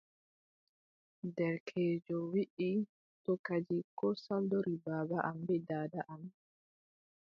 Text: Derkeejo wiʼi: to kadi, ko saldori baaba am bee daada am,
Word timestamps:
Derkeejo 1.37 2.17
wiʼi: 2.31 2.71
to 3.23 3.31
kadi, 3.45 3.77
ko 3.97 4.07
saldori 4.23 4.75
baaba 4.85 5.17
am 5.29 5.37
bee 5.47 5.63
daada 5.67 5.99
am, 6.13 6.23